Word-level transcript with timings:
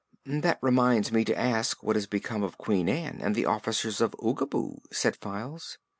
"That 0.25 0.57
reminds 0.63 1.11
me 1.11 1.23
to 1.25 1.37
ask 1.39 1.83
what 1.83 1.95
has 1.95 2.07
become 2.07 2.41
of 2.41 2.57
Queen 2.57 2.89
Ann 2.89 3.19
and 3.21 3.35
the 3.35 3.45
Officers 3.45 4.01
of 4.01 4.13
Oogaboo," 4.19 4.79
said 4.91 5.15
Files. 5.15 5.77